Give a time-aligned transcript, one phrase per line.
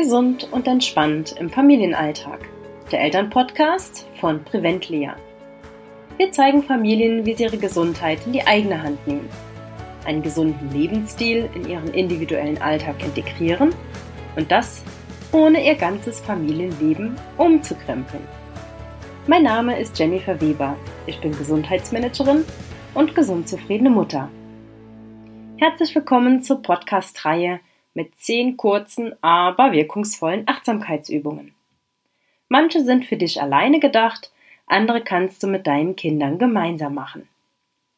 [0.00, 2.48] Gesund und entspannt im Familienalltag.
[2.90, 5.14] Der Elternpodcast von Preventlia.
[6.16, 9.28] Wir zeigen Familien, wie sie ihre Gesundheit in die eigene Hand nehmen,
[10.06, 13.74] einen gesunden Lebensstil in ihren individuellen Alltag integrieren
[14.36, 14.82] und das
[15.32, 18.26] ohne ihr ganzes Familienleben umzukrempeln.
[19.26, 20.76] Mein Name ist Jennifer Weber.
[21.04, 22.46] Ich bin Gesundheitsmanagerin
[22.94, 24.30] und gesund zufriedene Mutter.
[25.58, 27.60] Herzlich willkommen zur Podcast-Reihe
[27.94, 31.54] mit zehn kurzen, aber wirkungsvollen Achtsamkeitsübungen.
[32.48, 34.32] Manche sind für dich alleine gedacht,
[34.66, 37.28] andere kannst du mit deinen Kindern gemeinsam machen.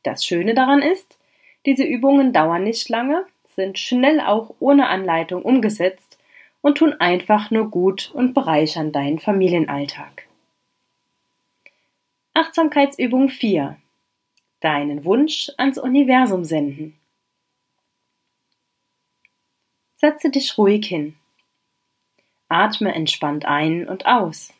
[0.02, 1.18] Das Schöne daran ist,
[1.66, 6.18] diese Übungen dauern nicht lange, sind schnell auch ohne Anleitung umgesetzt
[6.60, 10.26] und tun einfach nur gut und bereichern deinen Familienalltag.
[12.34, 13.76] Achtsamkeitsübung 4.
[14.60, 16.98] Deinen Wunsch ans Universum senden.
[20.04, 21.14] Setze dich ruhig hin.
[22.48, 24.52] Atme entspannt ein und aus.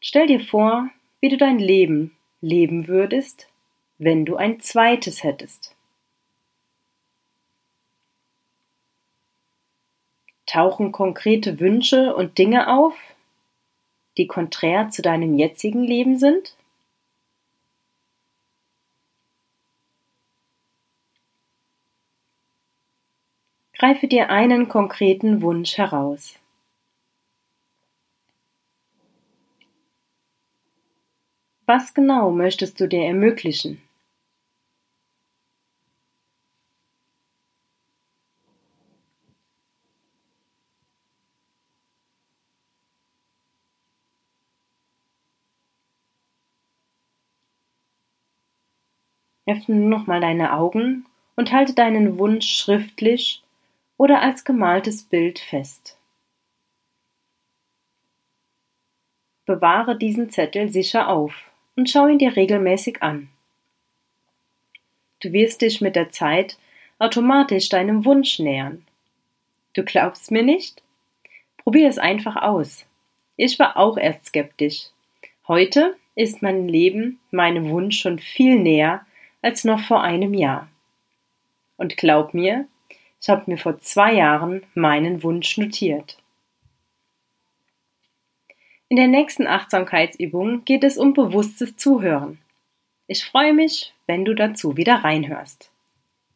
[0.00, 0.88] Stell dir vor,
[1.20, 3.46] wie du dein Leben leben würdest,
[3.98, 5.76] wenn du ein zweites hättest.
[10.46, 12.96] Tauchen konkrete Wünsche und Dinge auf,
[14.18, 16.56] die konträr zu deinem jetzigen Leben sind?
[23.82, 26.38] Greife dir einen konkreten Wunsch heraus.
[31.66, 33.82] Was genau möchtest du dir ermöglichen?
[49.48, 53.42] Öffne nochmal deine Augen und halte deinen Wunsch schriftlich
[53.96, 55.98] oder als gemaltes Bild fest.
[59.44, 63.28] Bewahre diesen Zettel sicher auf und schau ihn dir regelmäßig an.
[65.20, 66.58] Du wirst dich mit der Zeit
[66.98, 68.86] automatisch deinem Wunsch nähern.
[69.74, 70.82] Du glaubst mir nicht?
[71.58, 72.86] Probier es einfach aus.
[73.36, 74.88] Ich war auch erst skeptisch.
[75.48, 79.04] Heute ist mein Leben meinem Wunsch schon viel näher
[79.40, 80.68] als noch vor einem Jahr.
[81.76, 82.68] Und glaub mir,
[83.22, 86.18] ich habe mir vor zwei Jahren meinen Wunsch notiert.
[88.88, 92.38] In der nächsten Achtsamkeitsübung geht es um bewusstes Zuhören.
[93.06, 95.70] Ich freue mich, wenn du dazu wieder reinhörst.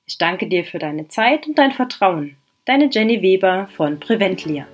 [0.07, 2.37] Ich danke dir für deine Zeit und dein Vertrauen.
[2.65, 4.67] Deine Jenny Weber von Preventlia.